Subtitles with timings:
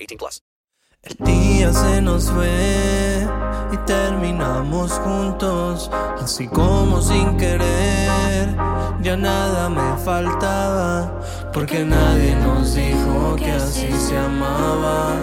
[0.00, 0.42] 18 plus.
[1.02, 3.26] El día se nos fue
[3.72, 8.54] y terminamos juntos, así como sin querer.
[9.02, 11.20] Ya nada me faltaba,
[11.52, 15.16] porque nadie nos dijo que así se amaba.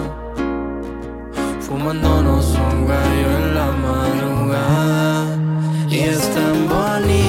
[1.60, 5.36] Fumándonos un gallo en la madrugada,
[5.88, 7.27] y es tan bonita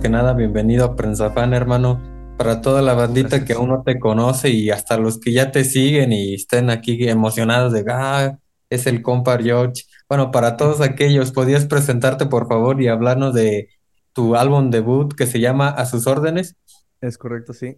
[0.00, 2.00] que nada, bienvenido a Prensa Fan, hermano.
[2.38, 5.62] Para toda la bandita que aún no te conoce y hasta los que ya te
[5.62, 8.38] siguen y estén aquí emocionados de, ah,
[8.70, 9.84] es el compa George.
[10.08, 13.68] Bueno, para todos aquellos, ¿podías presentarte por favor y hablarnos de
[14.14, 16.56] tu álbum debut que se llama A sus órdenes?
[17.02, 17.76] Es correcto, sí.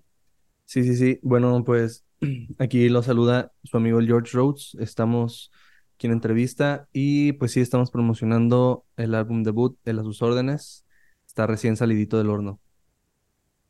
[0.64, 1.18] Sí, sí, sí.
[1.22, 2.04] Bueno, pues
[2.60, 4.76] aquí lo saluda su amigo George Rhodes.
[4.78, 5.50] Estamos
[5.96, 10.81] aquí en entrevista y pues sí, estamos promocionando el álbum debut, el A sus órdenes.
[11.32, 12.60] Está recién salidito del horno.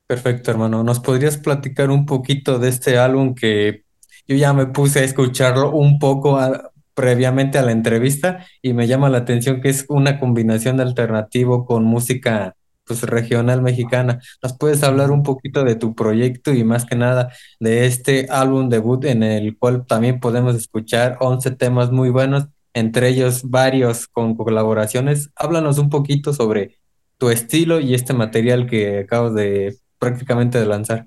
[0.07, 0.83] Perfecto, hermano.
[0.85, 3.85] ¿Nos podrías platicar un poquito de este álbum que
[4.29, 8.87] yo ya me puse a escucharlo un poco a- previamente a la entrevista y me
[8.87, 12.55] llama la atención que es una combinación de alternativo con música
[12.85, 14.21] pues regional mexicana.
[14.43, 18.69] ¿Nos puedes hablar un poquito de tu proyecto y más que nada de este álbum
[18.69, 24.35] debut en el cual también podemos escuchar 11 temas muy buenos, entre ellos varios con
[24.37, 25.31] colaboraciones?
[25.37, 26.79] Háblanos un poquito sobre
[27.23, 31.07] tu estilo y este material que acabas de prácticamente de lanzar.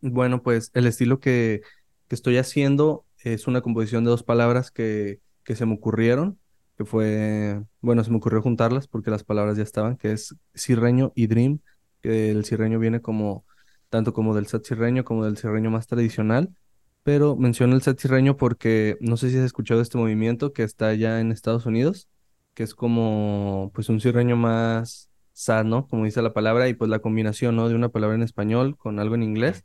[0.00, 1.60] Bueno, pues el estilo que,
[2.08, 6.38] que estoy haciendo es una composición de dos palabras que, que se me ocurrieron,
[6.78, 11.12] que fue, bueno, se me ocurrió juntarlas porque las palabras ya estaban, que es cirreño
[11.14, 11.58] y dream,
[12.00, 13.44] que el cirreño viene como,
[13.90, 16.54] tanto como del set cirreño como del cirreño más tradicional,
[17.02, 20.88] pero menciono el set cirreño porque no sé si has escuchado este movimiento que está
[20.88, 22.08] allá en Estados Unidos,
[22.54, 27.00] que es como pues un cirreño más sano, como dice la palabra, y pues la
[27.00, 27.68] combinación, ¿no?
[27.68, 29.64] De una palabra en español con algo en inglés.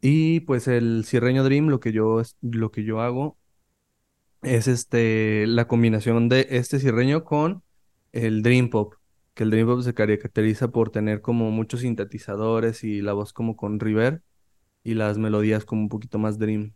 [0.00, 3.38] Y pues el cirreño Dream, lo que yo, lo que yo hago
[4.42, 7.62] es este, la combinación de este cirreño con
[8.12, 8.94] el Dream Pop,
[9.34, 13.56] que el Dream Pop se caracteriza por tener como muchos sintetizadores y la voz como
[13.56, 14.22] con reverb
[14.84, 16.74] y las melodías como un poquito más Dream.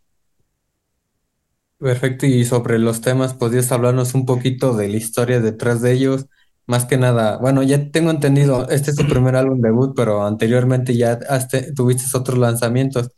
[1.77, 6.25] Perfecto, y sobre los temas, ¿podrías hablarnos un poquito de la historia detrás de ellos?
[6.67, 10.95] Más que nada, bueno, ya tengo entendido, este es tu primer álbum debut, pero anteriormente
[10.95, 11.19] ya
[11.49, 13.09] te- tuviste otros lanzamientos.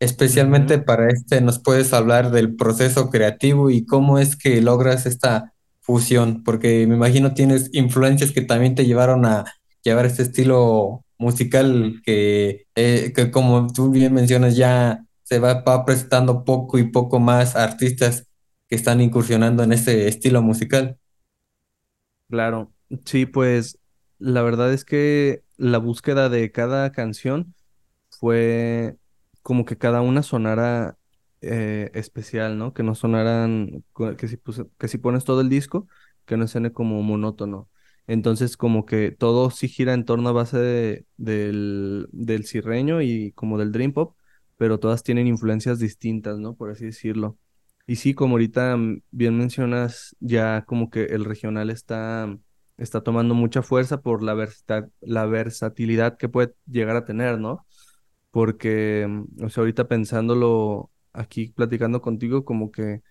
[0.00, 5.52] Especialmente para este, ¿nos puedes hablar del proceso creativo y cómo es que logras esta
[5.80, 6.42] fusión?
[6.42, 9.44] Porque me imagino tienes influencias que también te llevaron a
[9.82, 15.84] llevar este estilo musical que, eh, que como tú bien mencionas, ya se va, va
[15.86, 18.28] presentando poco y poco más artistas
[18.68, 20.98] que están incursionando en ese estilo musical.
[22.28, 22.72] Claro,
[23.04, 23.78] sí, pues
[24.18, 27.54] la verdad es que la búsqueda de cada canción
[28.10, 28.96] fue
[29.42, 30.98] como que cada una sonara
[31.42, 32.74] eh, especial, ¿no?
[32.74, 33.84] Que no sonaran,
[34.18, 34.38] que si,
[34.78, 35.88] que si pones todo el disco,
[36.26, 37.70] que no suene como monótono.
[38.08, 43.32] Entonces, como que todo sí gira en torno a base de- del, del cirreño y
[43.32, 44.16] como del dream pop,
[44.56, 46.54] pero todas tienen influencias distintas, ¿no?
[46.54, 47.38] Por así decirlo.
[47.86, 52.36] Y sí, como ahorita mm, bien mencionas, ya como que el regional está,
[52.76, 54.48] está tomando mucha fuerza por la
[55.00, 57.66] la versatilidad que puede llegar a tener, ¿no?
[58.36, 63.02] porque, mm, o sea, ahorita pensándolo aquí, platicando contigo, como que,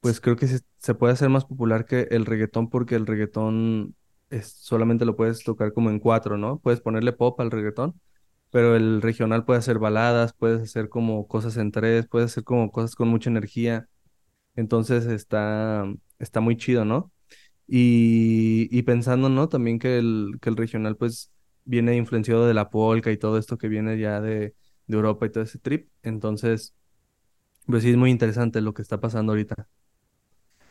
[0.00, 3.94] pues creo que se, se puede hacer más popular que el reggaetón, porque el reggaetón
[4.30, 6.60] es, solamente lo puedes tocar como en cuatro, ¿no?
[6.60, 8.00] Puedes ponerle pop al reggaetón,
[8.50, 12.70] pero el regional puede hacer baladas, puedes hacer como cosas en tres, puedes hacer como
[12.72, 13.88] cosas con mucha energía,
[14.56, 15.84] entonces está,
[16.18, 17.12] está muy chido, ¿no?
[17.68, 19.48] Y, y pensando, ¿no?
[19.48, 21.32] También que el, que el regional pues
[21.64, 24.54] viene influenciado de la polka y todo esto que viene ya de,
[24.86, 25.88] de Europa y todo ese trip.
[26.02, 26.74] Entonces,
[27.66, 29.68] pues sí es muy interesante lo que está pasando ahorita.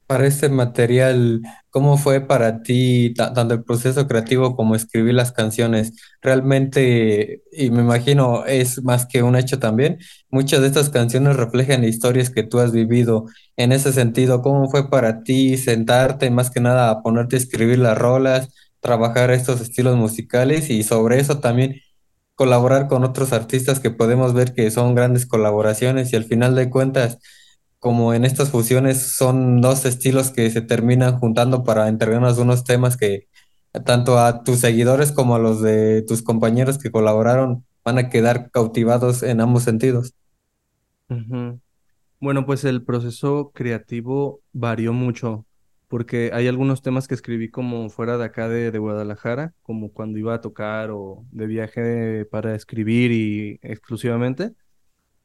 [0.09, 5.31] Para este material, ¿cómo fue para ti ta- tanto el proceso creativo como escribir las
[5.31, 5.93] canciones?
[6.23, 9.99] Realmente, y me imagino es más que un hecho también,
[10.31, 13.27] muchas de estas canciones reflejan historias que tú has vivido.
[13.55, 17.77] En ese sentido, ¿cómo fue para ti sentarte más que nada a ponerte a escribir
[17.77, 21.75] las rolas, trabajar estos estilos musicales y sobre eso también
[22.35, 26.69] colaborar con otros artistas que podemos ver que son grandes colaboraciones y al final de
[26.69, 27.17] cuentas,
[27.79, 32.97] como en estas fusiones son dos estilos que se terminan juntando para entregarnos unos temas
[32.97, 33.27] que
[33.85, 38.51] tanto a tus seguidores como a los de tus compañeros que colaboraron van a quedar
[38.51, 40.13] cautivados en ambos sentidos.
[42.19, 45.45] Bueno, pues el proceso creativo varió mucho,
[45.87, 50.19] porque hay algunos temas que escribí como fuera de acá de, de Guadalajara, como cuando
[50.19, 54.53] iba a tocar o de viaje para escribir y exclusivamente.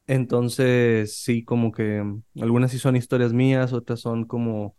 [0.07, 4.75] Entonces, sí, como que mm, algunas sí son historias mías, otras son como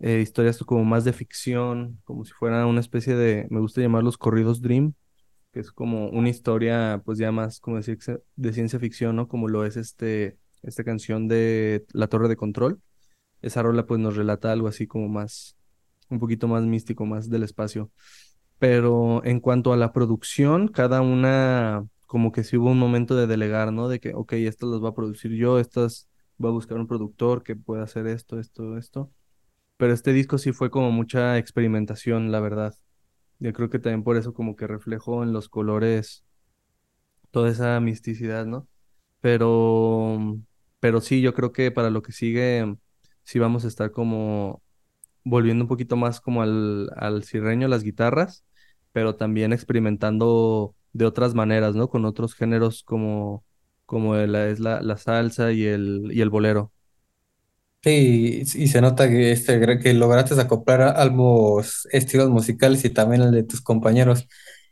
[0.00, 4.18] eh, historias como más de ficción, como si fuera una especie de, me gusta llamarlos
[4.18, 4.94] corridos Dream,
[5.52, 7.98] que es como una historia, pues ya más, como decir,
[8.36, 9.28] de ciencia ficción, ¿no?
[9.28, 12.80] Como lo es este, esta canción de La Torre de Control.
[13.42, 15.56] Esa rola pues nos relata algo así como más,
[16.10, 17.90] un poquito más místico, más del espacio.
[18.58, 23.26] Pero en cuanto a la producción, cada una, como que sí hubo un momento de
[23.26, 23.88] delegar, ¿no?
[23.88, 26.08] De que, ok, estas las va a producir yo, estas
[26.38, 29.12] voy a buscar un productor que pueda hacer esto, esto, esto.
[29.78, 32.74] Pero este disco sí fue como mucha experimentación, la verdad.
[33.40, 36.24] Yo creo que también por eso como que reflejó en los colores
[37.30, 38.68] toda esa misticidad, ¿no?
[39.20, 40.38] Pero,
[40.80, 42.76] pero sí, yo creo que para lo que sigue,
[43.24, 44.62] sí vamos a estar como
[45.24, 48.44] volviendo un poquito más como al, al cirreño, las guitarras,
[48.92, 51.88] pero también experimentando de otras maneras, ¿no?
[51.88, 53.44] Con otros géneros como,
[53.86, 56.72] como es la, la salsa y el, y el bolero.
[57.82, 63.30] Sí, y se nota que, este, que lograste acoplar ambos estilos musicales y también el
[63.30, 64.26] de tus compañeros.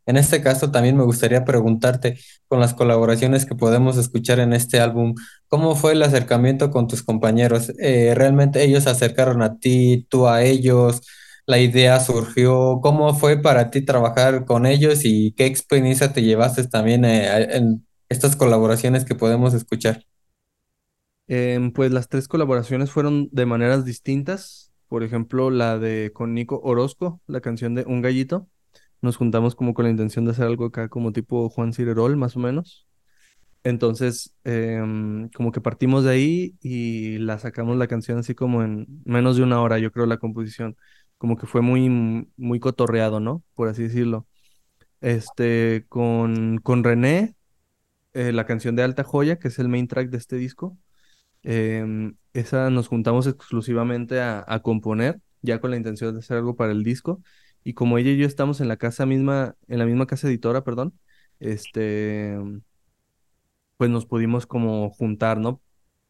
[0.07, 4.81] En este caso, también me gustaría preguntarte, con las colaboraciones que podemos escuchar en este
[4.81, 5.15] álbum,
[5.47, 7.73] ¿cómo fue el acercamiento con tus compañeros?
[7.79, 11.01] Eh, ¿realmente ellos se acercaron a ti, tú a ellos?
[11.47, 12.81] ¿La idea surgió?
[12.83, 17.87] ¿Cómo fue para ti trabajar con ellos y qué experiencia te llevaste también eh, en
[18.09, 20.05] estas colaboraciones que podemos escuchar?
[21.27, 24.73] Em, pues las tres colaboraciones fueron de maneras distintas.
[24.89, 28.49] Por ejemplo, la de con Nico Orozco, la canción de Un Gallito.
[29.03, 32.37] Nos juntamos como con la intención de hacer algo acá como tipo Juan Cirerol, más
[32.37, 32.87] o menos.
[33.65, 38.87] Entonces, em, como que partimos de ahí y la sacamos la canción así como en
[39.05, 40.77] menos de una hora, yo creo, la composición.
[41.19, 41.89] Como que fue muy,
[42.37, 43.43] muy cotorreado, ¿no?
[43.55, 44.27] Por así decirlo.
[45.01, 47.37] Este, con, con René,
[48.15, 50.79] eh, la canción de Alta Joya, que es el main track de este disco,
[51.43, 56.57] em, esa nos juntamos exclusivamente a, a componer, ya con la intención de hacer algo
[56.57, 57.23] para el disco.
[57.65, 60.65] Y como ella y yo estamos en la casa misma, en la misma casa editora,
[60.65, 60.99] perdón,
[61.41, 62.37] este,
[63.77, 65.61] pues nos pudimos como juntar, ¿no?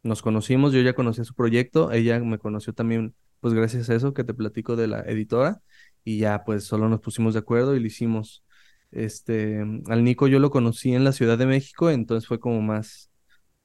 [0.03, 4.15] Nos conocimos, yo ya conocía su proyecto, ella me conoció también, pues gracias a eso
[4.15, 5.61] que te platico de la editora,
[6.03, 8.43] y ya pues solo nos pusimos de acuerdo y lo hicimos.
[8.91, 13.11] Este, al Nico yo lo conocí en la Ciudad de México, entonces fue como más,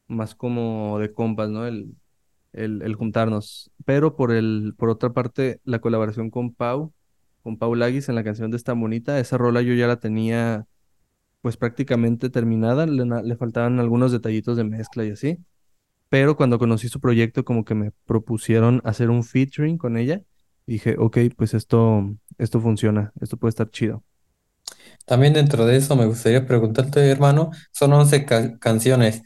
[0.09, 1.65] más como de compas, ¿no?
[1.65, 1.95] El,
[2.51, 3.71] el, el juntarnos.
[3.85, 6.91] Pero por el, por otra parte, la colaboración con Pau,
[7.41, 10.65] con Pau Lagis en la canción de Esta Bonita, esa rola yo ya la tenía
[11.39, 15.37] pues prácticamente terminada, le, le faltaban algunos detallitos de mezcla y así.
[16.09, 20.23] Pero cuando conocí su proyecto, como que me propusieron hacer un featuring con ella.
[20.67, 22.03] Dije, ok, pues esto,
[22.37, 24.03] esto funciona, esto puede estar chido.
[25.05, 29.23] También dentro de eso me gustaría preguntarte, hermano, son 11 ca- canciones.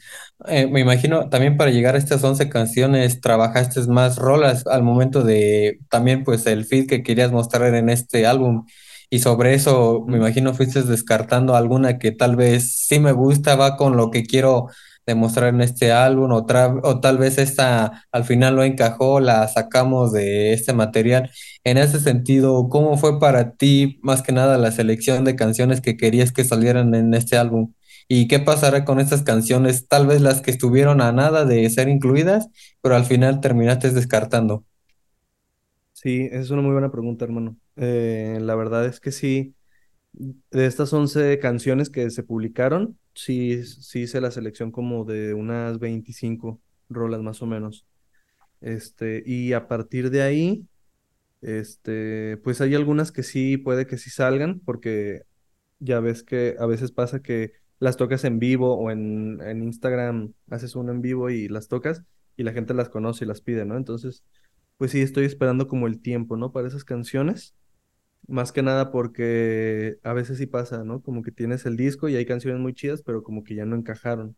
[0.47, 5.23] Eh, me imagino también para llegar a estas 11 canciones trabajaste más rolas al momento
[5.23, 8.65] de también pues el feed que querías mostrar en este álbum.
[9.09, 13.77] Y sobre eso me imagino fuiste descartando alguna que tal vez sí me gusta, va
[13.77, 14.67] con lo que quiero
[15.05, 16.45] demostrar en este álbum, o,
[16.83, 21.29] o tal vez esta al final no encajó, la sacamos de este material.
[21.63, 25.97] En ese sentido, ¿cómo fue para ti más que nada la selección de canciones que
[25.97, 27.73] querías que salieran en este álbum?
[28.07, 29.87] ¿Y qué pasará con estas canciones?
[29.87, 32.49] Tal vez las que estuvieron a nada de ser incluidas,
[32.81, 34.65] pero al final terminaste descartando.
[35.93, 37.57] Sí, es una muy buena pregunta, hermano.
[37.75, 39.55] Eh, la verdad es que sí,
[40.13, 45.79] de estas 11 canciones que se publicaron, sí, sí hice la selección como de unas
[45.79, 47.85] 25 rolas más o menos.
[48.61, 50.65] Este, y a partir de ahí,
[51.41, 55.23] este, pues hay algunas que sí puede que sí salgan, porque
[55.79, 60.33] ya ves que a veces pasa que las tocas en vivo o en, en Instagram
[60.49, 62.03] haces uno en vivo y las tocas
[62.37, 63.75] y la gente las conoce y las pide, ¿no?
[63.77, 64.23] Entonces,
[64.77, 66.51] pues sí, estoy esperando como el tiempo, ¿no?
[66.51, 67.55] Para esas canciones.
[68.27, 71.01] Más que nada porque a veces sí pasa, ¿no?
[71.01, 73.75] Como que tienes el disco y hay canciones muy chidas, pero como que ya no
[73.75, 74.35] encajaron.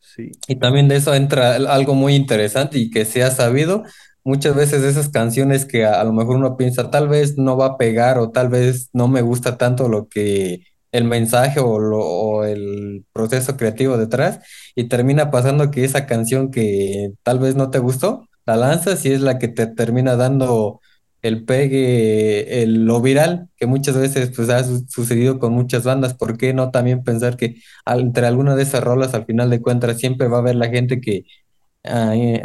[0.00, 0.30] Sí.
[0.48, 3.84] Y también de eso entra algo muy interesante y que se ha sabido.
[4.24, 7.66] Muchas veces esas canciones que a, a lo mejor uno piensa, tal vez no va
[7.66, 11.98] a pegar o tal vez no me gusta tanto lo que el mensaje o, lo,
[12.00, 14.40] o el proceso creativo detrás
[14.74, 19.12] y termina pasando que esa canción que tal vez no te gustó, la lanzas y
[19.12, 20.80] es la que te termina dando
[21.28, 26.14] el pegue, el, lo viral, que muchas veces pues ha su- sucedido con muchas bandas.
[26.14, 27.56] ¿Por qué no también pensar que
[27.86, 31.00] entre alguna de esas rolas, al final de cuentas, siempre va a haber la gente
[31.00, 31.24] que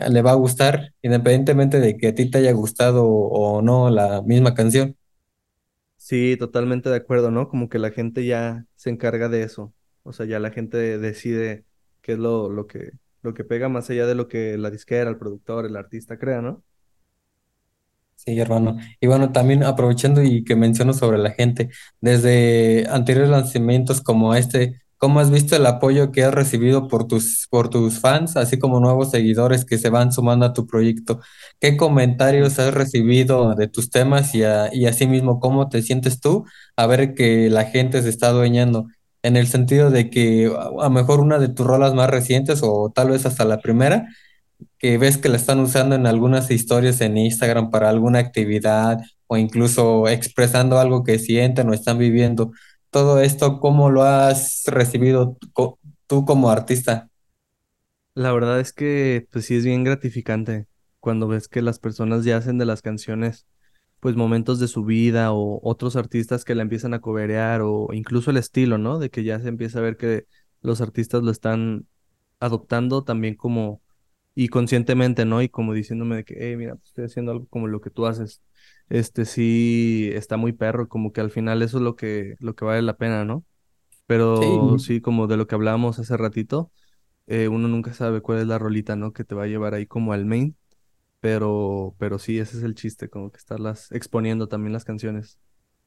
[0.09, 4.21] le va a gustar, independientemente de que a ti te haya gustado o no la
[4.23, 4.95] misma canción.
[5.97, 7.47] Sí, totalmente de acuerdo, ¿no?
[7.47, 9.73] Como que la gente ya se encarga de eso.
[10.03, 11.65] O sea, ya la gente decide
[12.01, 15.09] qué es lo, lo que, lo que pega más allá de lo que la disquera,
[15.11, 16.63] el productor, el artista crea, ¿no?
[18.25, 18.77] Sí, hermano.
[18.99, 21.69] Y bueno, también aprovechando y que menciono sobre la gente,
[22.01, 27.47] desde anteriores lanzamientos como este, ¿cómo has visto el apoyo que has recibido por tus,
[27.49, 31.19] por tus fans, así como nuevos seguidores que se van sumando a tu proyecto?
[31.59, 36.45] ¿Qué comentarios has recibido de tus temas y, a- y asimismo cómo te sientes tú
[36.75, 38.87] a ver que la gente se está adueñando?
[39.23, 42.91] En el sentido de que a lo mejor una de tus rolas más recientes o
[42.93, 44.07] tal vez hasta la primera
[44.81, 49.37] que ves que la están usando en algunas historias en Instagram para alguna actividad o
[49.37, 52.51] incluso expresando algo que sienten o están viviendo.
[52.89, 55.37] Todo esto, ¿cómo lo has recibido
[56.07, 57.09] tú como artista?
[58.15, 60.65] La verdad es que, pues sí es bien gratificante
[60.99, 63.45] cuando ves que las personas ya hacen de las canciones,
[63.99, 68.31] pues momentos de su vida o otros artistas que la empiezan a coberear o incluso
[68.31, 68.97] el estilo, ¿no?
[68.97, 70.25] De que ya se empieza a ver que
[70.61, 71.85] los artistas lo están
[72.39, 73.83] adoptando también como
[74.35, 75.41] y conscientemente, ¿no?
[75.41, 78.05] Y como diciéndome de que, hey, mira, pues, estoy haciendo algo como lo que tú
[78.05, 78.41] haces.
[78.89, 82.65] Este sí está muy perro, como que al final eso es lo que, lo que
[82.65, 83.45] vale la pena, ¿no?
[84.07, 86.71] Pero Sí, sí, como de lo que hablábamos hace ratito,
[87.27, 89.13] eh, uno nunca sabe cuál es la rolita, ¿no?
[89.13, 90.57] Que te va a llevar ahí como al main,
[91.19, 95.39] pero, pero sí, ese es el chiste, como que estarlas exponiendo también las canciones.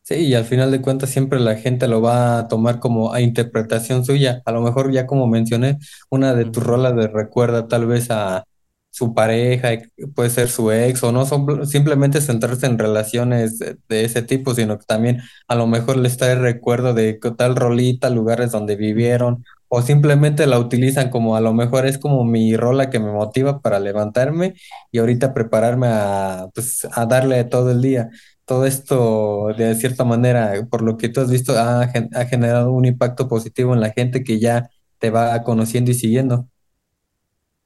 [0.06, 3.22] Sí, y al final de cuentas siempre la gente lo va a tomar como a
[3.22, 4.42] interpretación suya.
[4.44, 5.78] A lo mejor ya como mencioné,
[6.10, 8.44] una de tus rolas de recuerda tal vez a
[8.90, 9.70] su pareja,
[10.14, 14.54] puede ser su ex, o no son simplemente centrarse en relaciones de, de ese tipo,
[14.54, 19.44] sino que también a lo mejor les trae recuerdo de tal rolita, lugares donde vivieron,
[19.68, 23.60] o simplemente la utilizan como a lo mejor es como mi rola que me motiva
[23.60, 24.54] para levantarme
[24.92, 28.10] y ahorita prepararme a, pues, a darle todo el día.
[28.46, 32.84] Todo esto, de cierta manera, por lo que tú has visto, ha, ha generado un
[32.84, 36.48] impacto positivo en la gente que ya te va conociendo y siguiendo.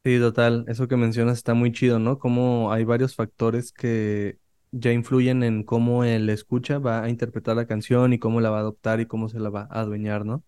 [0.04, 0.64] Sí, total.
[0.68, 2.18] Eso que mencionas está muy chido, ¿no?
[2.18, 4.38] Como hay varios factores que
[4.70, 8.58] ya influyen en cómo el escucha va a interpretar la canción y cómo la va
[8.58, 10.44] a adoptar y cómo se la va a adueñar, ¿no?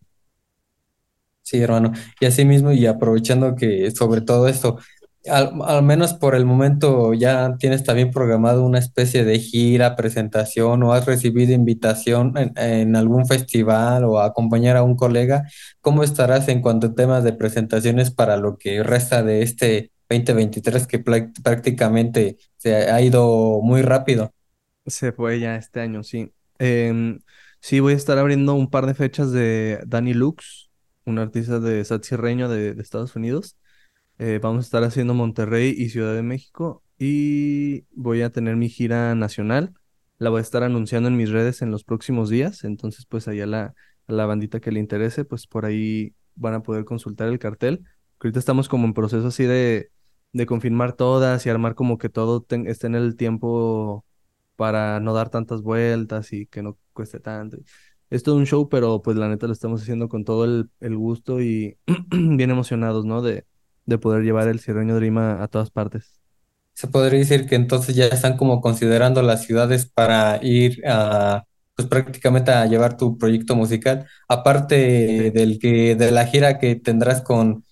[1.43, 1.93] Sí, hermano.
[2.21, 4.79] Y así mismo, y aprovechando que sobre todo esto,
[5.27, 10.93] al, menos por el momento ya tienes también programado una especie de gira, presentación, o
[10.93, 15.47] has recibido invitación en, algún festival o a acompañar a un colega,
[15.81, 20.87] ¿cómo estarás en cuanto a temas de presentaciones para lo que resta de este 2023
[20.87, 24.33] que prácticamente se ha ido muy rápido?
[24.87, 26.33] Se fue ya este año, sí.
[26.59, 27.21] Em,
[27.61, 30.71] sí, voy a estar abriendo un par de fechas de Danny Lux,
[31.05, 33.57] un artista de satsirreño de, de Estados Unidos.
[34.23, 38.69] Eh, vamos a estar haciendo Monterrey y Ciudad de México y voy a tener mi
[38.69, 39.73] gira nacional.
[40.19, 42.65] La voy a estar anunciando en mis redes en los próximos días.
[42.65, 43.75] Entonces, pues allá la,
[44.07, 47.83] la bandita que le interese, pues por ahí van a poder consultar el cartel.
[48.21, 49.91] Ahorita estamos como en proceso así de,
[50.33, 54.05] de confirmar todas y armar como que todo ten- esté en el tiempo
[54.57, 57.57] para no dar tantas vueltas y que no cueste tanto.
[58.11, 60.97] Es todo un show, pero pues la neta lo estamos haciendo con todo el, el
[60.97, 61.79] gusto y
[62.11, 63.23] bien emocionados, ¿no?
[63.23, 63.47] De,
[63.91, 66.21] de poder llevar el Sierreño Dream a, a todas partes.
[66.75, 71.45] Se podría decir que entonces ya están como considerando las ciudades para ir a,
[71.77, 77.21] pues prácticamente a llevar tu proyecto musical, aparte del que, de la gira que tendrás
[77.23, 77.65] con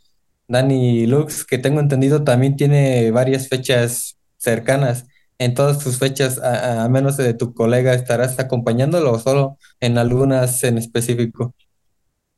[0.48, 5.06] Dani Lux, que tengo entendido también tiene varias fechas cercanas.
[5.38, 9.98] En todas tus fechas, a, a menos de tu colega, ¿estarás acompañándolo o solo en
[9.98, 11.54] algunas en específico?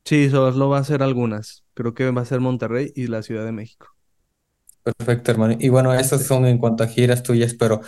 [0.05, 1.65] Sí, solo va a ser algunas.
[1.81, 3.87] Creo que va a ser Monterrey y la Ciudad de México.
[4.83, 5.57] Perfecto, hermano.
[5.59, 7.81] Y bueno, esos son en cuanto a giras tuyas, pero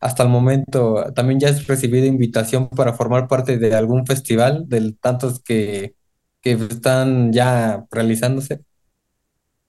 [0.00, 4.92] hasta el momento también ya has recibido invitación para formar parte de algún festival, de
[5.00, 5.96] tantos que,
[6.40, 8.60] que están ya realizándose.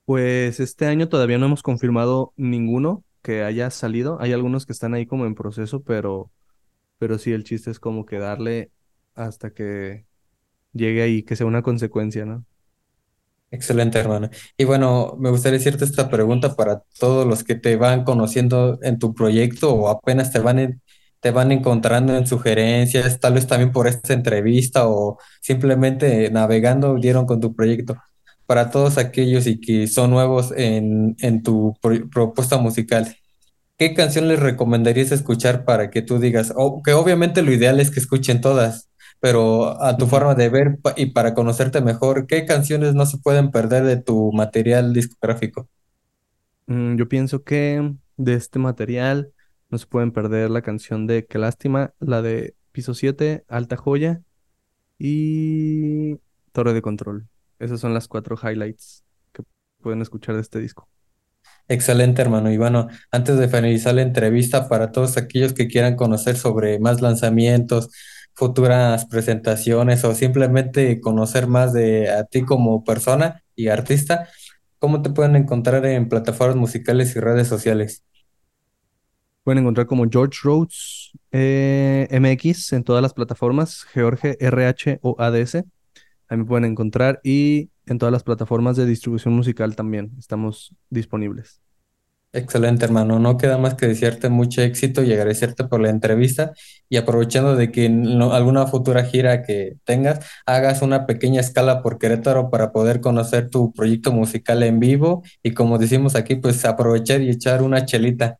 [0.04, 4.20] Pues este año todavía no hemos confirmado ninguno que haya salido.
[4.20, 6.30] Hay algunos que están ahí como en proceso, pero,
[6.98, 8.70] pero sí, el chiste es como que darle
[9.16, 10.06] hasta que
[10.72, 12.46] llegue ahí, que sea una consecuencia, ¿no?
[13.52, 14.30] Excelente, hermano.
[14.56, 18.98] Y bueno, me gustaría hacerte esta pregunta para todos los que te van conociendo en
[18.98, 20.82] tu proyecto o apenas te van en-
[21.20, 27.26] te van encontrando en sugerencias, tal vez también por esta entrevista o simplemente navegando dieron
[27.26, 27.96] con tu proyecto.
[28.46, 33.14] Para todos aquellos y que son nuevos en, en tu pro- propuesta musical,
[33.78, 37.90] ¿qué canción les recomendarías escuchar para que tú digas, o que obviamente lo ideal es
[37.90, 38.88] que escuchen todas,
[39.22, 43.52] pero a tu forma de ver y para conocerte mejor, ¿qué canciones no se pueden
[43.52, 45.68] perder de tu material discográfico?
[46.66, 49.32] Mm, yo pienso que de este material
[49.70, 54.22] no se pueden perder la canción de Qué lástima, la de Piso 7, Alta Joya
[54.98, 56.16] y
[56.50, 57.28] Torre de Control.
[57.60, 59.44] Esas son las cuatro highlights que
[59.80, 60.88] pueden escuchar de este disco.
[61.68, 62.50] Excelente, hermano.
[62.50, 67.00] Y bueno, antes de finalizar la entrevista, para todos aquellos que quieran conocer sobre más
[67.00, 67.88] lanzamientos,
[68.34, 74.28] futuras presentaciones o simplemente conocer más de a ti como persona y artista,
[74.78, 78.04] ¿cómo te pueden encontrar en plataformas musicales y redes sociales?
[79.44, 85.56] Pueden encontrar como George Rhodes eh, MX en todas las plataformas, George RH o ADS.
[86.28, 91.60] Ahí me pueden encontrar y en todas las plataformas de distribución musical también estamos disponibles.
[92.34, 93.18] Excelente, hermano.
[93.18, 96.52] No queda más que desearte mucho éxito y agradecerte por la entrevista
[96.88, 101.82] y aprovechando de que en lo- alguna futura gira que tengas, hagas una pequeña escala
[101.82, 106.64] por Querétaro para poder conocer tu proyecto musical en vivo y como decimos aquí, pues
[106.64, 108.38] aprovechar y echar una chelita.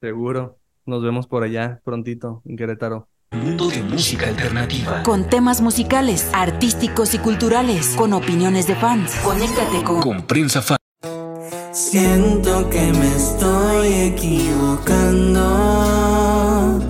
[0.00, 0.56] Seguro.
[0.86, 3.08] Nos vemos por allá prontito en Querétaro.
[3.32, 5.02] Mundo de música alternativa.
[5.02, 9.14] Con temas musicales, artísticos y culturales, con opiniones de fans.
[9.22, 10.78] Conéctate con Con prensa fan.
[11.78, 16.80] Siento que me estoy equivocando.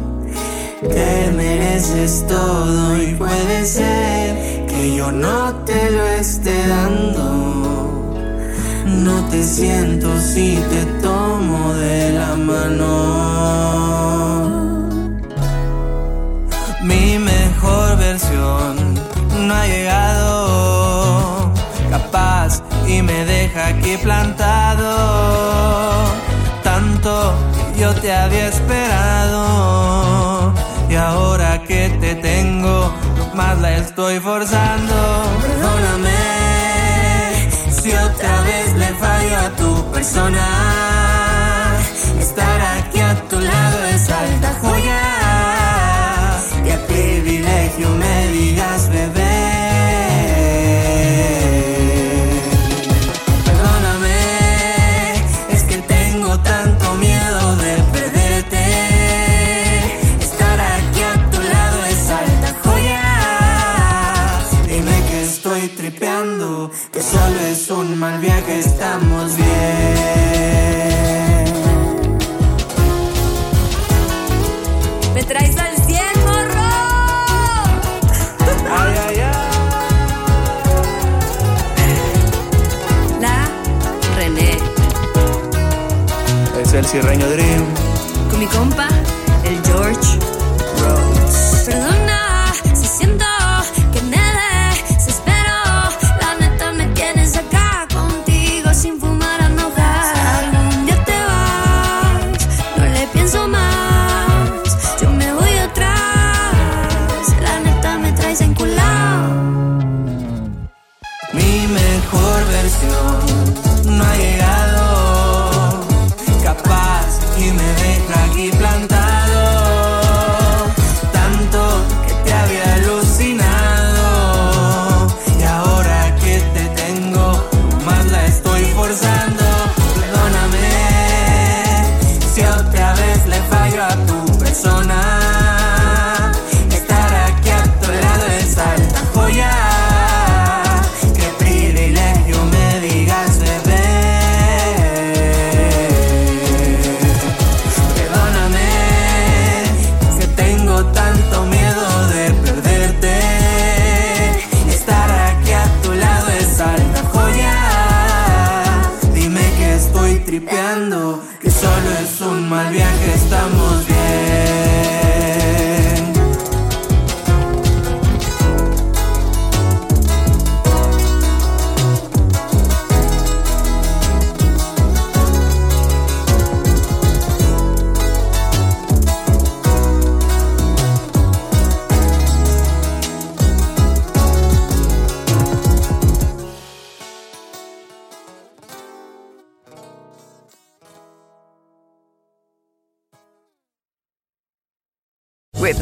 [0.81, 8.15] Te mereces todo y puede ser que yo no te lo esté dando.
[8.87, 13.29] No te siento si te tomo de la mano.
[16.83, 18.95] Mi mejor versión
[19.47, 21.53] no ha llegado,
[21.91, 24.38] capaz y me deja aquí plantado.
[33.79, 34.95] estoy forzando.
[35.41, 36.11] Perdóname
[37.71, 40.47] si otra vez le fallo a tu persona.
[42.19, 42.98] Estar aquí.
[68.79, 69.49] Estamos bien.
[75.15, 76.71] Me traes al 100, morro.
[78.71, 79.17] Ay, ay,
[83.21, 83.49] La
[84.17, 84.59] René.
[86.63, 87.27] Es el Cierreño.